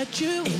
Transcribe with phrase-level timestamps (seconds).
[0.00, 0.59] at you.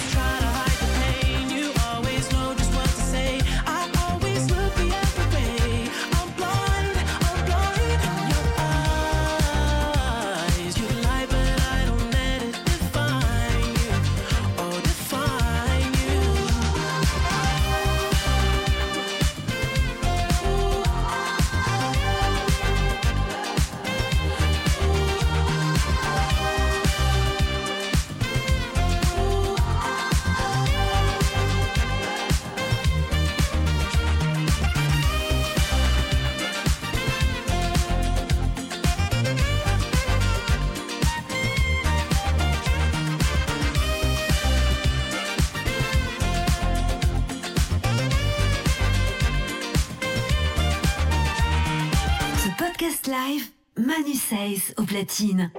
[52.81, 53.47] Podcast Live,
[53.77, 55.51] Manu Seis au platine.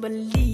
[0.00, 0.49] believe.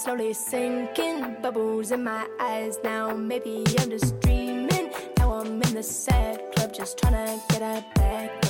[0.00, 3.14] slowly sinking, bubbles in my eyes now.
[3.14, 4.90] Maybe I'm just dreaming.
[5.18, 8.49] Now I'm in the sad club, just trying to get her back.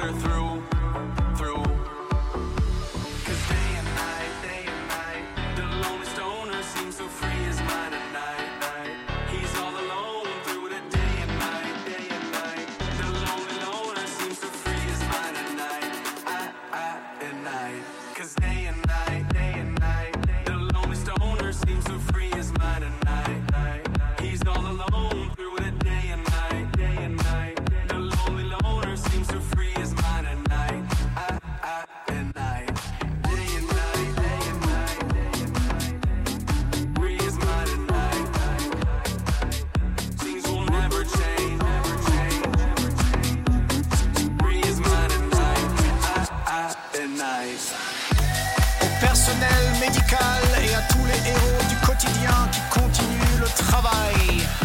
[49.79, 54.60] médical et à tous les héros du quotidien qui continuent le travail.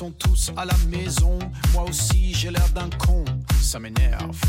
[0.00, 1.38] sont tous à la maison.
[1.74, 3.22] Moi aussi, j'ai l'air d'un con.
[3.60, 4.40] Ça m'énerve.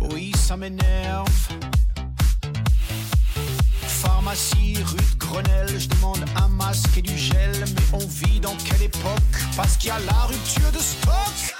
[0.00, 1.28] Oui, ça m'énerve.
[3.86, 7.52] Pharmacie, rue de Grenelle, je demande un masque et du gel.
[7.74, 9.36] Mais on vit dans quelle époque?
[9.58, 11.54] Parce qu'il y a la rupture de stock.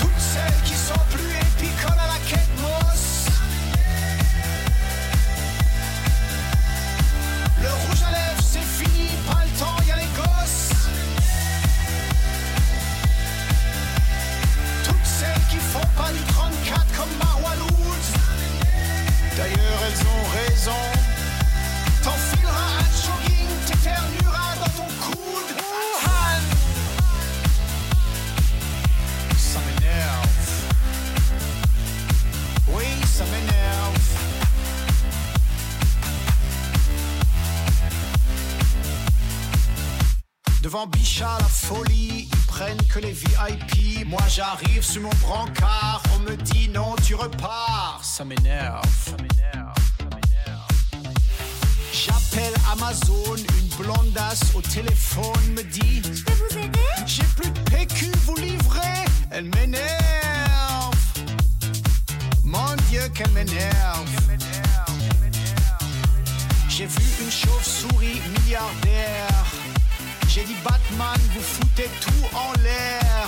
[0.00, 1.35] Toutes celles qui sont plus
[41.48, 44.06] folie, ils prennent que les VIP.
[44.06, 48.00] Moi j'arrive sur mon brancard, on me dit non, tu repars.
[48.02, 49.74] Ça m'énerve, ça m'énerve.
[51.92, 56.80] J'appelle Amazon, une blondasse au téléphone me dit Je peux vous aider?
[57.06, 59.04] J'ai plus de PQ, vous livrez.
[59.30, 60.94] Elle m'énerve.
[62.44, 64.06] Mon Dieu, qu'elle m'énerve.
[66.68, 69.45] J'ai vu une chauve-souris milliardaire.
[70.36, 73.26] J'ai dit Batman, vous foutez tout en l'air.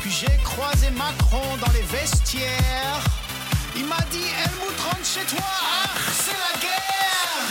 [0.00, 3.02] Puis j'ai croisé Macron dans les vestiaires.
[3.74, 7.48] Il m'a dit Helmut rentre chez toi, ah, c'est la guerre.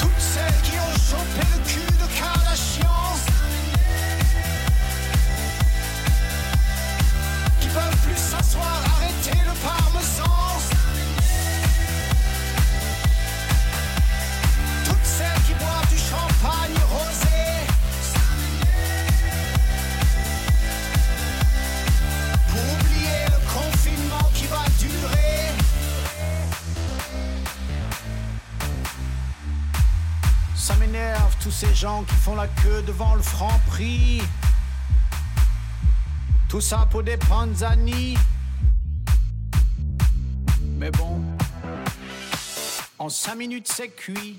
[0.00, 1.91] Toutes celles qui ont chopé le cul
[32.22, 34.22] font la queue devant le franc prix.
[36.48, 38.16] Tout ça pour des panzani.
[40.78, 41.20] Mais bon,
[43.00, 44.38] en cinq minutes c'est cuit.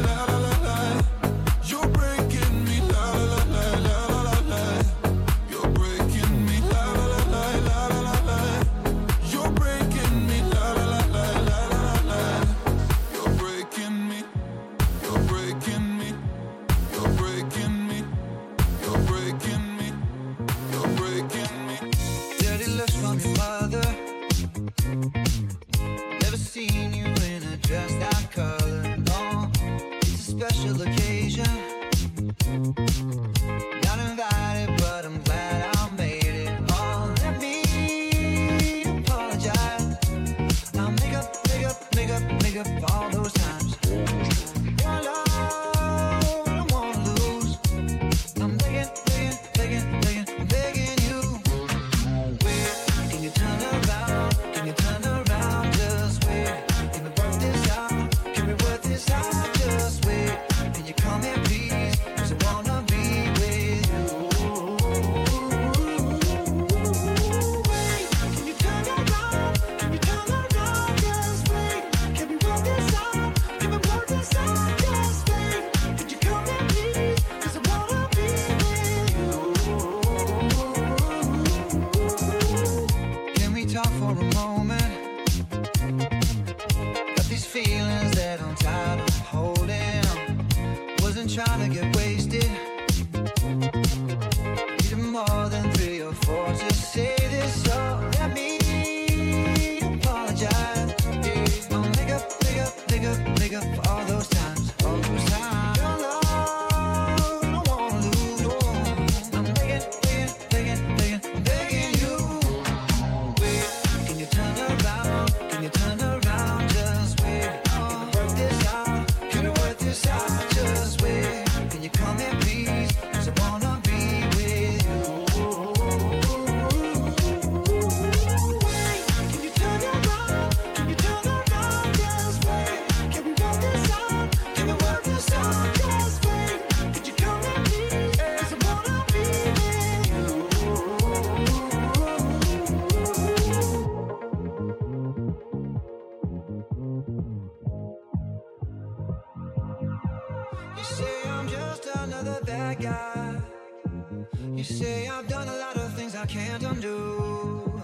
[156.21, 157.81] I can't undo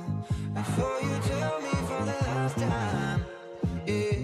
[0.54, 3.26] Before you tell me for the last time
[3.88, 4.17] yeah.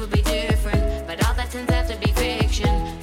[0.00, 2.99] would be different, but all that turns out to be fiction.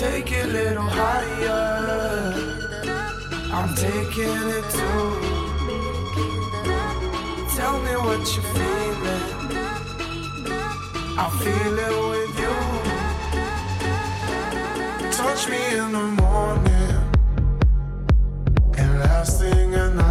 [0.00, 2.32] take it a little higher.
[3.52, 5.08] I'm taking it too.
[7.56, 9.26] Tell me what you're feeling.
[11.22, 12.56] I feel it with you.
[15.18, 16.96] Touch me in the morning
[18.78, 20.09] and last thing at night.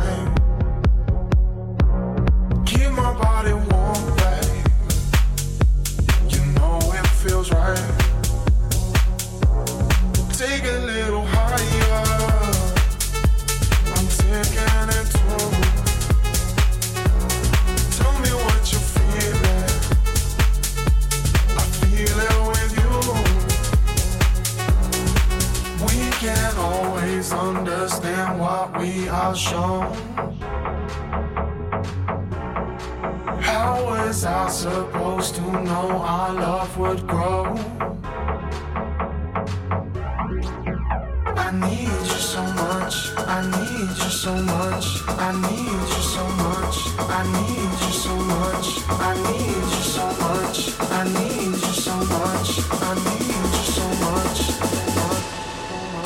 [52.82, 54.40] I need you so much.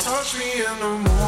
[0.04, 1.23] Touch me in the morning.